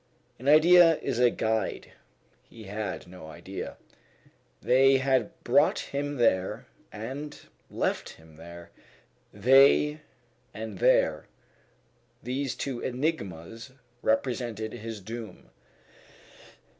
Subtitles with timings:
[0.39, 1.91] An idea is a guide;
[2.49, 3.77] he had no idea.
[4.59, 7.39] They had brought him there and
[7.69, 8.71] left him there.
[9.31, 9.99] They
[10.55, 11.27] and there
[12.23, 15.51] these two enigmas represented his doom.